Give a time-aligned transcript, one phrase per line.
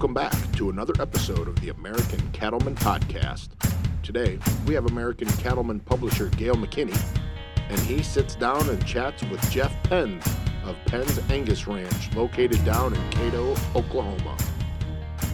[0.00, 3.48] Welcome back to another episode of the American Cattlemen Podcast.
[4.02, 6.98] Today, we have American Cattlemen publisher Gale McKinney,
[7.68, 10.26] and he sits down and chats with Jeff Penz
[10.64, 14.38] of Penz Angus Ranch, located down in Caddo, Oklahoma.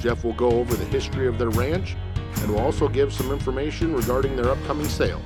[0.00, 1.94] Jeff will go over the history of their ranch
[2.40, 5.22] and will also give some information regarding their upcoming sale.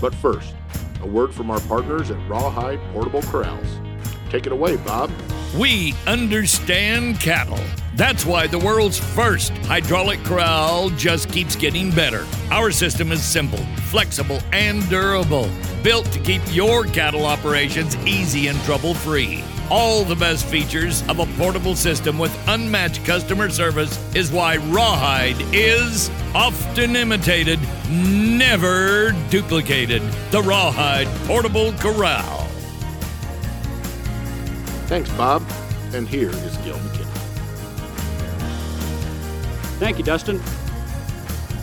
[0.00, 0.56] But first,
[1.00, 3.68] a word from our partners at Rawhide Portable Corrals.
[4.30, 5.12] Take it away, Bob.
[5.56, 7.58] We understand cattle.
[7.96, 12.24] That's why the world's first hydraulic corral just keeps getting better.
[12.52, 13.58] Our system is simple,
[13.90, 15.50] flexible, and durable,
[15.82, 19.42] built to keep your cattle operations easy and trouble free.
[19.70, 25.40] All the best features of a portable system with unmatched customer service is why Rawhide
[25.52, 27.58] is often imitated,
[27.90, 30.02] never duplicated.
[30.30, 32.39] The Rawhide Portable Corral.
[34.90, 35.48] Thanks, Bob.
[35.94, 37.04] And here is Gale McKinney.
[39.78, 40.40] Thank you, Dustin.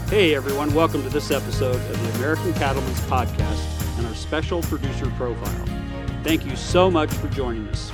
[0.08, 0.74] Hey, everyone.
[0.74, 5.66] Welcome to this episode of the American Cattlemen's Podcast and our special producer profile.
[6.24, 7.92] Thank you so much for joining us.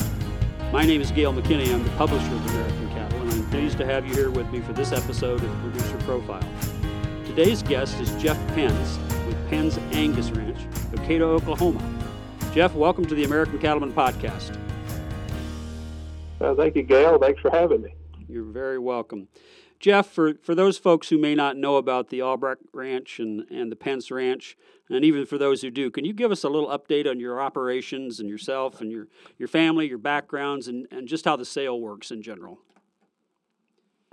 [0.72, 1.74] My name is Gale McKinney.
[1.74, 4.60] I'm the publisher of American Cattle, and I'm pleased to have you here with me
[4.60, 6.48] for this episode of Producer Profile.
[7.26, 10.60] Today's guest is Jeff Penz with Penz Angus Ranch,
[10.92, 11.82] Ocato, Oklahoma.
[12.54, 14.60] Jeff, welcome to the American Cattlemen Podcast.
[16.44, 17.18] Uh, thank you, Gale.
[17.18, 17.96] Thanks for having me.
[18.28, 19.30] You're very welcome.
[19.80, 23.72] Jeff, for, for those folks who may not know about the Albrecht Ranch and, and
[23.72, 24.58] the Penz Ranch,
[24.90, 27.42] and even for those who do, can you give us a little update on your
[27.42, 31.80] operations and yourself and your, your family, your backgrounds, and, and just how the sale
[31.80, 32.60] works in general?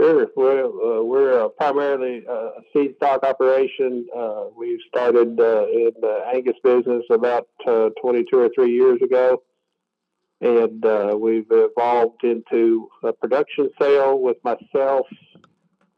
[0.00, 0.28] Sure.
[0.36, 4.06] Well, uh, we're uh, primarily uh, a seed stock operation.
[4.16, 9.42] Uh, we started uh, in the Angus business about uh, 22 or 3 years ago
[10.40, 15.06] and uh, we've evolved into a production sale with myself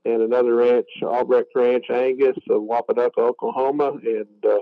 [0.05, 4.59] and another ranch, Albrecht Ranch Angus of Wapanucka, Oklahoma, and uh,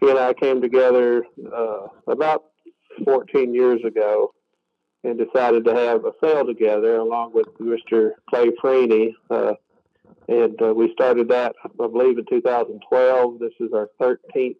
[0.00, 1.24] he and I came together
[1.54, 2.44] uh, about
[3.04, 4.32] 14 years ago
[5.04, 8.12] and decided to have a sale together along with Mr.
[8.30, 9.14] Clay Freeny.
[9.28, 9.54] Uh,
[10.28, 13.38] and uh, we started that, I believe, in 2012.
[13.40, 14.56] This is our 13th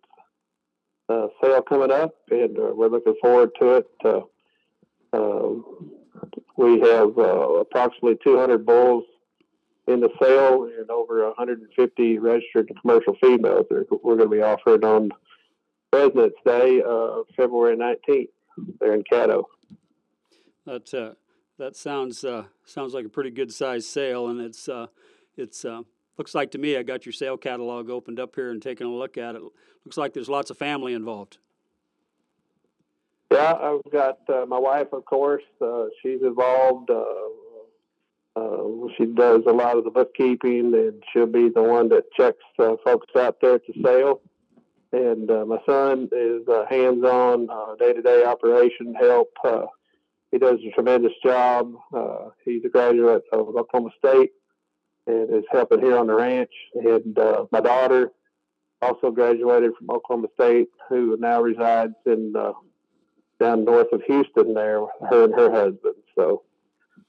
[1.09, 3.87] uh, sale coming up, and uh, we're looking forward to it.
[5.13, 5.55] Uh,
[6.57, 9.05] we have uh, approximately 200 bulls
[9.87, 14.85] in the sale and over 150 registered commercial females that we're going to be offering
[14.85, 15.11] on
[15.91, 18.29] President's Day, uh, February 19th,
[18.81, 19.45] there in Caddo.
[20.65, 21.15] That uh,
[21.59, 24.87] that sounds uh, sounds like a pretty good sized sale, and it's uh,
[25.37, 25.65] it's
[26.17, 28.95] looks like to me I got your sale catalog opened up here and taking a
[28.95, 29.43] look at it.
[29.85, 31.39] Looks like there's lots of family involved.
[33.33, 35.43] Yeah, I've got uh, my wife, of course.
[35.59, 36.91] Uh, she's involved.
[36.91, 37.05] Uh,
[38.37, 42.45] uh, she does a lot of the bookkeeping, and she'll be the one that checks
[42.59, 44.21] uh, folks out there to sale.
[44.93, 49.31] And uh, my son is uh, hands-on, uh, day-to-day operation help.
[49.43, 49.67] Uh,
[50.31, 51.73] he does a tremendous job.
[51.95, 54.33] Uh, he's a graduate of Oklahoma State
[55.07, 56.53] and is helping here on the ranch.
[56.75, 58.13] And uh, my daughter
[58.83, 62.53] also graduated from Oklahoma State, who now resides in uh,
[63.43, 64.81] down north of Houston there,
[65.11, 65.97] her and her husband.
[66.15, 66.43] So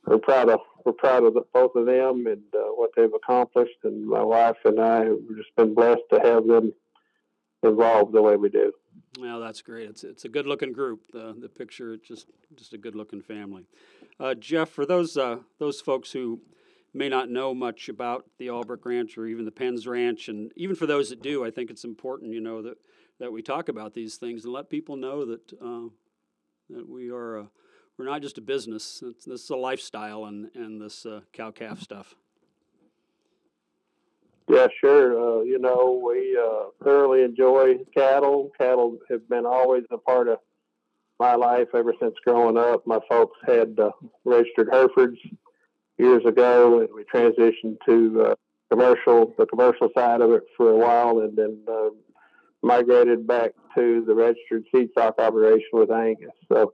[0.05, 3.77] we're proud of we're proud of the, both of them and uh, what they've accomplished.
[3.83, 6.73] And my wife and I have just been blessed to have them
[7.63, 8.73] involved the way we do.
[9.19, 9.89] Well, that's great.
[9.89, 11.11] It's it's a good looking group.
[11.11, 13.65] The the picture, it's just just a good looking family.
[14.19, 16.41] Uh, Jeff, for those uh, those folks who
[16.95, 20.75] may not know much about the Albrecht Ranch or even the Penz Ranch, and even
[20.75, 22.77] for those that do, I think it's important, you know, that
[23.19, 25.89] that we talk about these things and let people know that uh,
[26.73, 27.47] that we are a,
[27.97, 29.03] we're not just a business.
[29.05, 32.15] It's, this is a lifestyle and and this uh, cow calf stuff.
[34.49, 35.39] Yeah, sure.
[35.39, 38.51] Uh, you know, we uh, thoroughly enjoy cattle.
[38.57, 40.39] Cattle have been always a part of
[41.19, 42.85] my life ever since growing up.
[42.85, 43.91] My folks had uh,
[44.25, 45.17] registered Herefords
[45.97, 48.35] years ago, and we transitioned to uh,
[48.69, 51.89] commercial, the commercial side of it for a while, and then uh,
[52.63, 56.31] migrated back to the registered seed stock operation with Angus.
[56.51, 56.73] So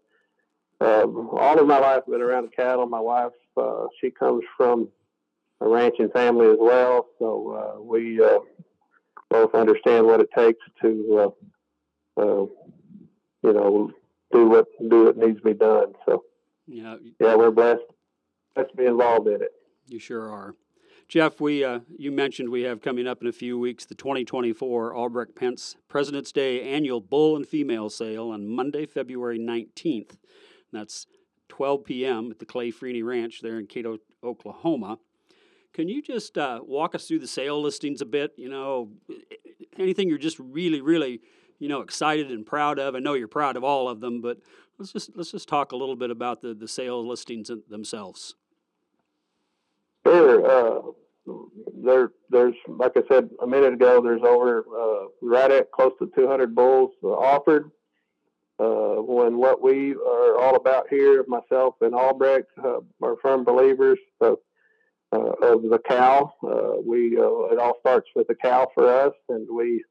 [0.79, 2.85] um, all of my life I've been around cattle.
[2.85, 4.87] My wife, uh, she comes from
[5.59, 8.39] a ranching family as well, so uh, we uh,
[9.29, 11.33] both understand what it takes to,
[12.17, 12.45] uh, uh,
[13.43, 13.91] you know,
[14.31, 15.93] do what do what needs to be done.
[16.05, 16.23] So
[16.67, 17.81] yeah, yeah, we're blessed,
[18.55, 19.51] blessed to be involved in it.
[19.87, 20.55] You sure are.
[21.09, 24.95] Jeff, we uh, you mentioned we have coming up in a few weeks the 2024
[24.95, 30.17] Albrecht Penz President's Day annual bull and female sale on Monday, February 19th.
[30.71, 31.07] That's
[31.47, 32.29] 12 p.m.
[32.29, 34.99] at the Clay Freeny Ranch there in Caddo, Oklahoma.
[35.73, 38.33] Can you just uh, walk us through the sale listings a bit?
[38.37, 38.91] You know,
[39.79, 41.21] anything you're just really, really,
[41.57, 42.93] you know, excited and proud of.
[42.93, 44.37] I know you're proud of all of them, but
[44.77, 48.35] let's just let's just talk a little bit about the the sale listings themselves.
[50.05, 50.45] Sure.
[50.45, 50.91] Uh,
[51.83, 54.01] there, there's like I said a minute ago.
[54.01, 57.71] There's over uh, right at close to 200 bulls offered.
[58.59, 63.97] Uh, when what we are all about here, myself and Albrecht, uh, are firm believers
[64.19, 64.37] of,
[65.13, 66.33] uh, of the cow.
[66.43, 69.83] Uh, we uh, it all starts with the cow for us, and we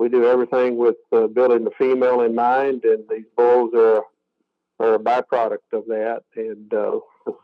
[0.00, 4.02] we do everything with uh, building the female in mind, and these bulls are
[4.80, 6.22] are a byproduct of that.
[6.34, 6.72] And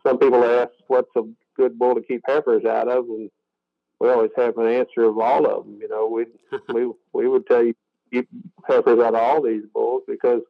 [0.04, 1.22] some people ask, "What's a
[1.56, 3.30] good bull to keep heifers out of?" and
[4.00, 5.78] we always have an answer of all of them.
[5.80, 6.26] You know, we
[6.72, 7.74] we we would tell you
[8.12, 8.28] keep
[8.68, 10.42] heifers out of all these bulls because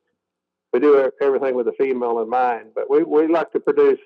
[0.72, 2.70] we do everything with the female in mind.
[2.74, 3.98] But we, we like to produce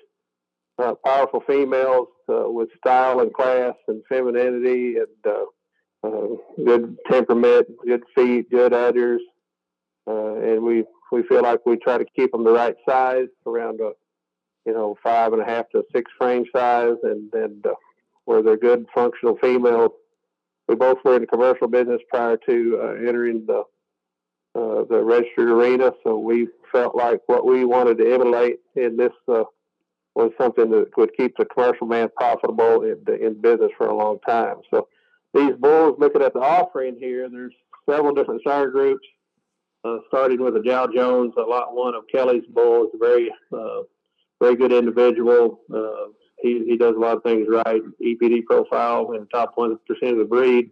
[0.77, 5.43] uh, powerful females uh, with style and class and femininity and uh,
[6.03, 6.27] uh
[6.63, 9.21] good temperament, good feet, good udders,
[10.07, 13.81] uh, and we we feel like we try to keep them the right size, around
[13.81, 13.91] a
[14.65, 17.73] you know five and a half to six frame size, and and uh,
[18.25, 19.91] where they're good functional females.
[20.67, 23.63] We both were in the commercial business prior to entering the
[24.53, 25.91] uh, the registered arena.
[26.03, 29.43] So we felt like what we wanted to emulate in this uh,
[30.15, 34.19] was something that would keep the commercial man profitable in, in business for a long
[34.27, 34.57] time.
[34.69, 34.87] So
[35.33, 37.53] these bulls, looking at the offering here, there's
[37.89, 39.07] several different sire groups,
[39.85, 43.83] uh, starting with a Jow Jones, a lot one of Kelly's bulls, very, uh,
[44.41, 45.61] very good individual.
[45.73, 46.11] Uh,
[46.41, 47.81] he, he does a lot of things right.
[48.03, 50.71] EPD profile in top 1% of the breed.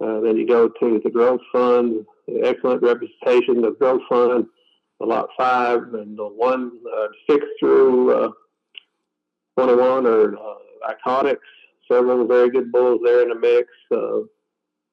[0.00, 2.04] Uh, then you go to the growth fund,
[2.42, 4.46] excellent representation of growth fund,
[5.00, 8.30] lot five and the one uh, six through uh,
[9.58, 10.54] 21 are uh,
[10.88, 11.38] iconics.
[11.90, 13.68] Several very good bulls there in the mix.
[13.90, 14.20] Uh,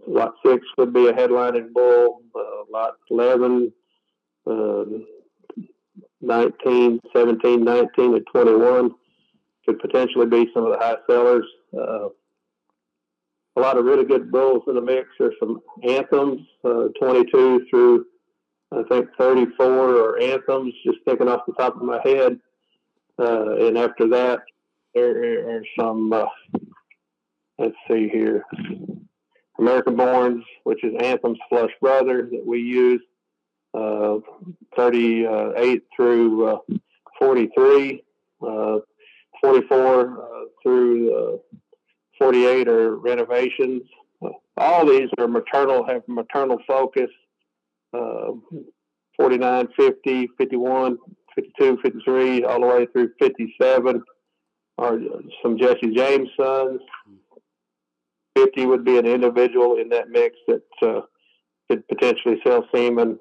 [0.07, 2.22] lot six would be a headlining bull.
[2.36, 3.72] Uh, lot 11,
[4.48, 4.84] uh,
[6.21, 8.92] 19, 17, 19, and 21
[9.66, 11.45] could potentially be some of the high sellers.
[11.74, 12.10] Uh,
[13.56, 15.10] a lot of really good bulls in the mix.
[15.18, 18.06] There's some anthems, uh, 22 through
[18.71, 22.39] I think 34 are anthems, just thinking off the top of my head.
[23.18, 24.42] Uh, and after that,
[24.94, 26.13] there are some.
[26.13, 26.25] Uh,
[27.57, 28.44] let's see here,
[29.57, 33.01] American Borns, which is Anthem's Flush Brother that we use,
[33.75, 36.57] 38 through uh,
[37.19, 38.04] 43,
[38.42, 38.80] uh,
[39.42, 41.39] 44 uh, through
[42.18, 43.83] 48 are renovations.
[44.57, 47.10] all these are maternal, have maternal focus.
[47.94, 48.31] Uh,
[49.18, 50.98] 49, 50, 51,
[51.36, 54.01] 52, 53, all the way through 57
[54.77, 54.98] are
[55.44, 56.80] some Jesse James sons.
[58.38, 61.01] 50 would be an individual in that mix that uh,
[61.69, 63.19] could potentially sell semen.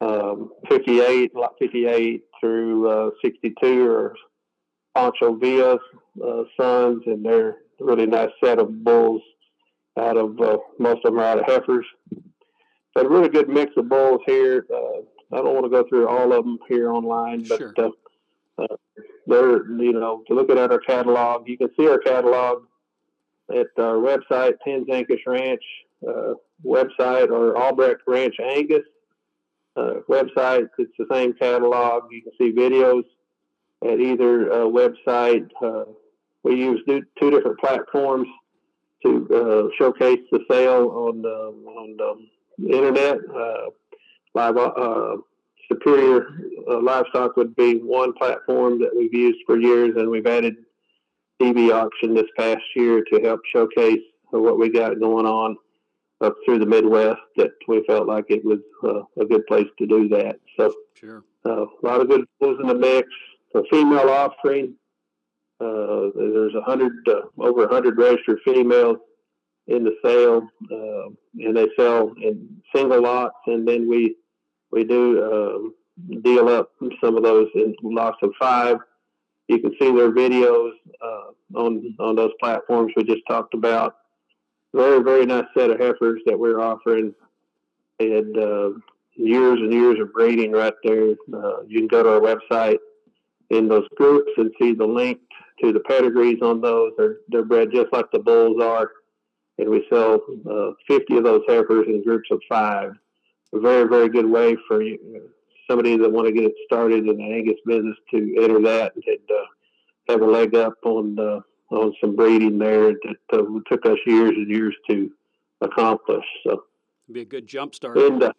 [0.00, 4.14] Um, 58, lot 58 through uh, 62 are
[4.96, 5.80] Pancho Villa's
[6.24, 7.54] uh, sons, and they're a
[7.84, 9.22] really nice set of bulls
[9.98, 11.86] out of, uh, most of them are out of heifers.
[12.94, 14.66] But a really good mix of bulls here.
[14.72, 15.02] Uh,
[15.32, 17.74] I don't want to go through all of them here online, but sure.
[17.78, 17.90] uh,
[18.58, 18.76] uh,
[19.26, 22.62] they're, you know, to look at our catalog, you can see our catalog
[23.50, 25.62] at our website, Penz Angus Ranch
[26.08, 26.34] uh,
[26.64, 28.82] website, or Albrecht Ranch Angus
[29.76, 30.68] uh, website.
[30.78, 32.04] It's the same catalog.
[32.10, 33.04] You can see videos
[33.84, 35.48] at either uh, website.
[36.42, 38.28] we use two different platforms
[39.02, 42.28] to showcase the sale on the on um,
[42.70, 43.18] internet.
[43.34, 43.70] Uh,
[44.34, 45.16] live uh,
[45.68, 46.26] Superior
[46.68, 50.56] uh, Livestock would be one platform that we've used for years, and we've added
[51.40, 54.00] DVAuction this past year to help showcase
[54.30, 55.56] what we got going on
[56.20, 57.20] up through the Midwest.
[57.36, 60.36] That we felt like it was uh, a good place to do that.
[60.56, 63.08] So, sure, uh, a lot of good bulls in the mix.
[63.54, 64.74] A female offering.
[65.60, 66.92] Uh, there's a hundred,
[67.36, 68.96] over a hundred registered females
[69.66, 71.10] in the sale, uh,
[71.44, 74.16] and they sell in single lots, and then we
[74.70, 76.70] we do uh, deal up
[77.02, 78.78] some of those in lots of five.
[79.48, 80.72] You can see their videos
[81.02, 83.96] uh, on on those platforms we just talked about.
[84.74, 87.14] Very very nice set of heifers that we're offering,
[87.98, 88.70] and uh,
[89.14, 91.14] years and years of breeding right there.
[91.32, 92.78] Uh, you can go to our website
[93.50, 95.18] in those groups and see the link
[95.62, 96.92] to the pedigrees on those.
[96.96, 98.90] They're they're bred just like the bulls are
[99.60, 102.92] and we sell uh, 50 of those heifers in groups of five.
[103.54, 104.98] A very, very good way for you,
[105.68, 109.30] somebody that want to get it started in the Angus business to enter that and
[109.30, 109.44] uh,
[110.08, 114.32] have a leg up on uh, on some breeding there that uh, took us years
[114.36, 115.10] and years to
[115.60, 116.24] accomplish.
[116.44, 116.64] So,
[117.06, 117.96] It'd be a good jump start.
[117.96, 118.32] And uh,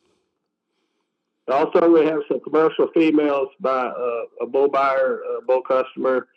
[1.47, 6.27] also, we have some commercial females by uh, a bull buyer, a bull customer,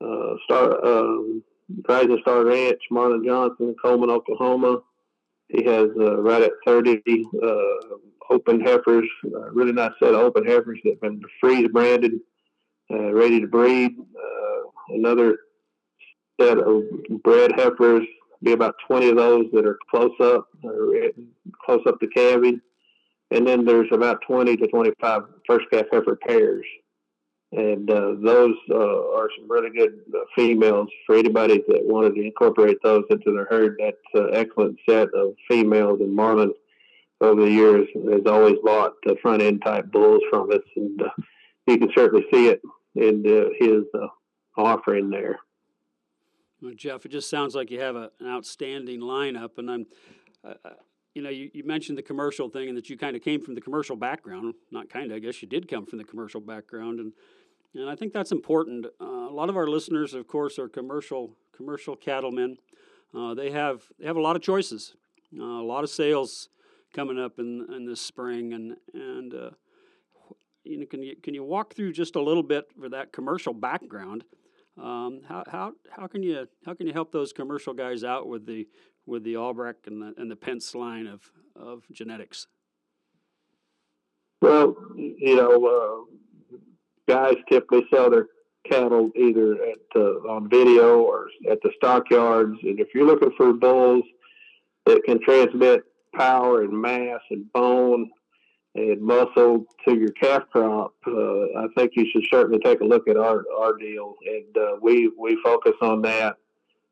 [0.00, 1.42] uh, Star um,
[1.88, 4.80] Rising Star Ranch, Marlon Johnson, Coleman, Oklahoma.
[5.48, 7.00] He has uh, right at 30
[7.42, 7.48] uh,
[8.30, 12.12] open heifers, uh, really nice set of open heifers that have been freeze branded,
[12.90, 13.92] uh, ready to breed.
[13.98, 15.38] Uh, another
[16.40, 16.82] set of
[17.22, 18.06] bred heifers,
[18.42, 20.48] be about 20 of those that are close up,
[21.64, 22.60] close up to calving.
[23.30, 26.64] And then there's about 20 to 25 first calf heifer pairs.
[27.52, 32.22] And uh, those uh, are some really good uh, females for anybody that wanted to
[32.22, 33.80] incorporate those into their herd.
[33.80, 36.00] That's an excellent set of females.
[36.00, 36.50] And Marlon,
[37.22, 40.60] over the years, has always bought the front end type bulls from us.
[40.76, 41.08] And uh,
[41.66, 42.60] you can certainly see it
[42.94, 44.08] in uh, his uh,
[44.60, 45.38] offering there.
[46.60, 49.58] Well, Jeff, it just sounds like you have a, an outstanding lineup.
[49.58, 49.86] And I'm,
[51.14, 53.54] you know, you, you mentioned the commercial thing and that you kind of came from
[53.54, 54.54] the commercial background.
[54.70, 57.00] Not kind of, I guess you did come from the commercial background.
[57.00, 57.12] And
[57.74, 58.86] and I think that's important.
[59.00, 62.56] Uh, a lot of our listeners, of course, are commercial commercial cattlemen.
[63.14, 64.94] Uh, they have they have a lot of choices,
[65.38, 66.48] uh, a lot of sales
[66.94, 69.50] coming up in in this spring, and and uh,
[70.64, 73.52] you know, can you can you walk through just a little bit for that commercial
[73.52, 74.24] background?
[74.80, 78.46] Um, how, how, how can you how can you help those commercial guys out with
[78.46, 78.68] the
[79.06, 81.22] with the Albrecht and the and the Penz line of
[81.56, 82.46] of genetics?
[84.40, 86.06] Well, you know,
[86.52, 86.58] uh,
[87.08, 88.26] guys typically sell their
[88.70, 92.58] cattle either at uh, on video or at the stockyards.
[92.62, 94.04] And if you're looking for bulls
[94.86, 95.82] that can transmit
[96.14, 98.10] power and mass and bone
[98.78, 103.08] and muscle to your calf crop, uh, I think you should certainly take a look
[103.08, 104.14] at our our deal.
[104.26, 106.36] And uh, we we focus on that,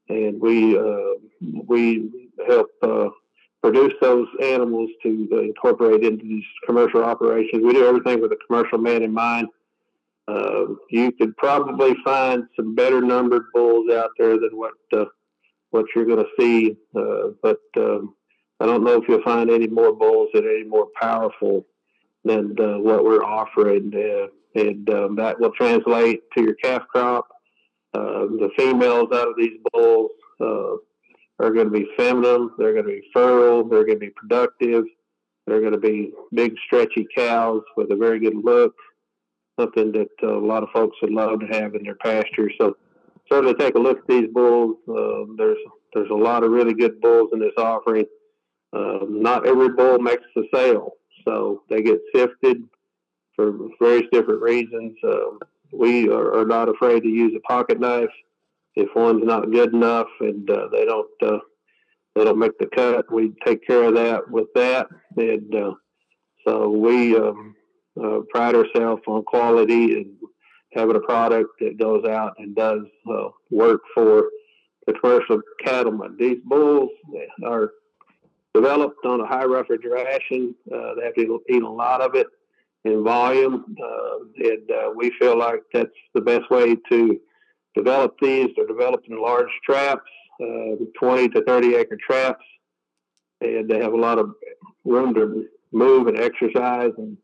[0.08, 2.10] and we uh, we
[2.46, 2.68] help.
[2.82, 3.08] Uh,
[3.62, 7.64] produce those animals to incorporate into these commercial operations.
[7.64, 9.48] We do everything with a commercial man in mind.
[10.28, 15.06] Uh, you could probably find some better numbered bulls out there than what uh,
[15.70, 18.14] what you're going to see, uh, but um,
[18.60, 21.66] I don't know if you'll find any more bulls that are any more powerful
[22.26, 27.28] than uh, what we're offering, uh, and um, that will translate to your calf crop.
[27.94, 30.10] Um, the females out of these bulls
[31.38, 32.50] are going to be feminine.
[32.58, 33.62] They're going to be fertile.
[33.62, 34.84] They're going to be productive.
[35.46, 38.74] They're going to be big, stretchy cows with a very good look
[39.58, 42.50] something that uh, a lot of folks would love to have in their pasture.
[42.60, 42.76] So
[43.30, 44.76] certainly take a look at these bulls.
[44.88, 45.58] Uh, there's
[45.94, 48.04] there's a lot of really good bulls in this offering.
[48.72, 50.92] Um, not every bull makes the sale,
[51.26, 52.62] so they get sifted
[53.34, 54.96] for various different reasons.
[55.04, 55.38] Um,
[55.72, 58.10] we are, are, not afraid to use a pocket knife
[58.76, 61.38] if one's not good enough and uh, they don't uh,
[62.14, 63.12] they don't make the cut.
[63.12, 65.74] We take care of that with that, and uh,
[66.46, 67.54] so we um,
[68.02, 70.16] uh, pride ourselves on quality and
[70.72, 74.30] having a product that goes out and does uh, work for
[74.86, 76.16] the commercial cattlemen.
[76.18, 76.90] These bulls
[77.44, 77.72] are
[78.56, 80.54] developed on a high roughage ration.
[80.72, 82.26] Uh, they have to eat a lot of it
[82.84, 84.18] in volume, uh,
[84.50, 87.20] and uh, we feel like that's the best way to
[87.74, 88.48] develop these.
[88.56, 90.10] They're developed in large traps,
[90.40, 92.44] uh, 20 to 30 acre traps,
[93.40, 94.30] and they have a lot of
[94.84, 97.16] room to move and exercise and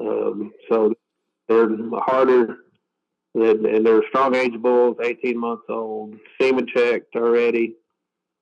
[0.00, 0.92] um, so
[1.48, 2.56] they're harder,
[3.34, 7.76] and, and they're strong age bulls, 18 months old, semen checked already.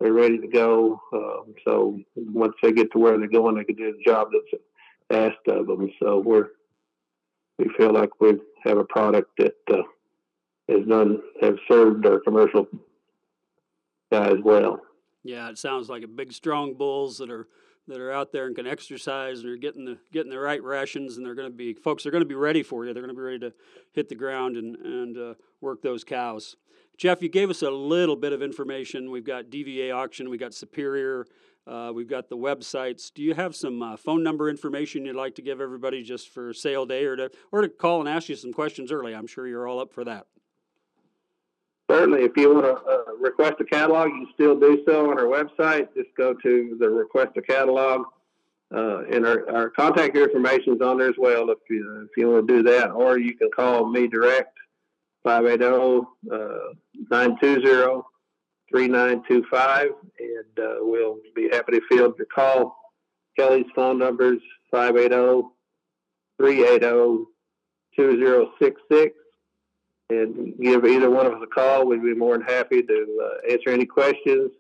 [0.01, 1.01] They're ready to go.
[1.13, 4.63] Um, so once they get to where they're going, they can do the job that's
[5.11, 5.91] asked of them.
[6.01, 6.49] So we're
[7.59, 9.83] we feel like we have a product that uh,
[10.69, 12.69] has done have served our commercial
[14.13, 14.81] guys well.
[15.25, 17.49] Yeah, it sounds like a big, strong bulls that are
[17.89, 21.17] that are out there and can exercise and are getting the getting the right rations
[21.17, 22.93] and they're going to be folks are going to be ready for you.
[22.93, 23.53] They're going to be ready to
[23.93, 26.57] hit the ground and and uh, work those cows.
[26.99, 29.13] Jeff, you gave us a little bit of information.
[29.13, 31.27] We've got DVAuction, we've got Superior,
[31.65, 33.15] uh, we've got the websites.
[33.15, 36.53] Do you have some uh, phone number information you'd like to give everybody just for
[36.53, 39.15] sale day or to or to call and ask you some questions early?
[39.15, 40.27] I'm sure you're all up for that.
[41.89, 45.19] Certainly, if you want to uh, request a catalog, you can still do so on
[45.19, 45.89] our website.
[45.95, 48.07] Just go to the request a catalog,
[48.75, 52.29] uh, and our, our contact information is on there as well if you, if you
[52.29, 52.91] want to do that.
[52.91, 54.59] Or you can call me direct,
[55.29, 56.07] 580
[57.11, 58.03] 920
[58.71, 62.77] 3925, and uh, we'll be happy to field your call.
[63.39, 65.49] Kelly's phone number is 580
[66.39, 67.25] 380
[67.95, 69.15] 2066
[70.11, 71.87] and give either one of us a call.
[71.87, 74.51] We'd be more than happy to uh, answer any questions.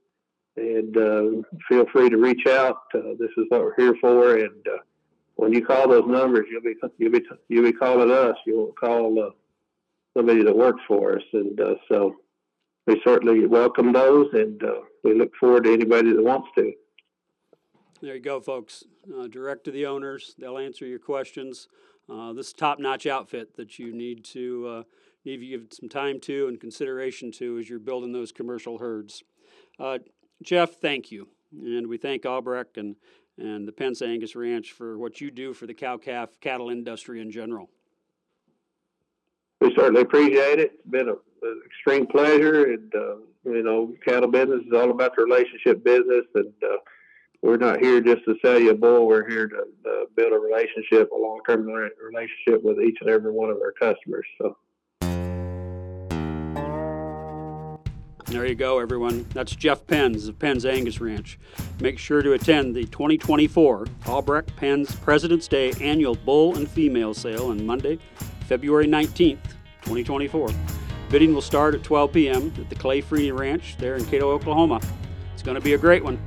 [0.57, 2.83] And uh, feel free to reach out.
[2.95, 4.37] Uh, this is what we're here for.
[4.37, 4.79] And uh,
[5.37, 8.37] when you call those numbers, you'll be you'll be you'll be calling us.
[8.45, 9.31] You won't call uh,
[10.19, 11.23] somebody that works for us.
[11.33, 12.17] And uh, so
[12.87, 14.61] we certainly welcome those, and
[15.05, 16.73] we look forward to anybody that wants to.
[18.01, 18.85] There you go, folks.
[19.31, 20.35] direct to the owners.
[20.39, 21.69] They'll answer your questions.
[22.35, 24.85] this top-notch outfit that you need to
[25.25, 29.23] need to give some time to and consideration to as you're building those commercial herds.
[29.79, 29.99] Uh,
[30.43, 31.29] Jeff, thank you.
[31.53, 32.97] And we thank Albrecht and,
[33.37, 37.21] and the Penz Angus Ranch for what you do for the cow calf cattle industry
[37.21, 37.69] in general.
[39.61, 40.73] We certainly appreciate it.
[40.75, 42.73] It's been an extreme pleasure.
[42.73, 46.27] And, uh, you know, cattle business is all about the relationship business.
[46.35, 46.77] And uh,
[47.43, 49.07] we're not here just to sell you a bull.
[49.07, 53.33] We're here to uh, build a relationship, a long term relationship with each and every
[53.33, 54.27] one of our customers.
[54.41, 54.57] So.
[58.27, 59.25] There you go, everyone.
[59.33, 61.39] That's Jeff Penz of Penz Angus Ranch.
[61.81, 67.47] Make sure to attend the 2024 Albrecht Penz President's Day annual bull and female sale
[67.47, 67.99] on Monday,
[68.49, 69.45] February 19th,
[69.83, 70.49] 2024.
[71.11, 72.53] Bidding will start at 12 p.m.
[72.59, 74.81] at the Clay Freeny Ranch there in Caddo, Oklahoma.
[75.35, 76.19] It's going to be a great one.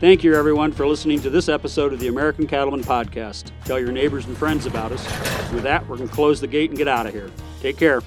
[0.00, 3.52] Thank you, everyone, for listening to this episode of the American Cattlemen Podcast.
[3.66, 5.04] Tell your neighbors and friends about us.
[5.52, 7.30] With that, we're going to close the gate and get out of here.
[7.60, 8.00] Take care.